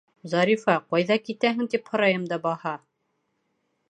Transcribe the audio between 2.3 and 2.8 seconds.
да баһа.